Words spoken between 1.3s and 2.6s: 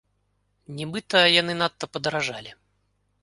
яны надта падаражалі.